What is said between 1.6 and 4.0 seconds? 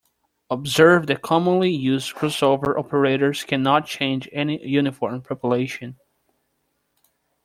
used crossover operators cannot